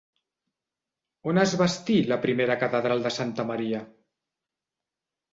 On 1.33 1.39
es 1.41 1.51
bastí 1.59 1.97
la 2.11 2.17
primera 2.23 2.55
catedral 2.63 3.03
de 3.07 3.11
Santa 3.17 3.45
Maria? 3.51 3.83